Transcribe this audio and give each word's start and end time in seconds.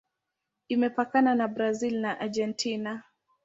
Imepakana 0.67 1.31
na 1.35 1.47
Brazil 1.47 1.93
na 2.01 2.11
Argentina. 2.25 2.91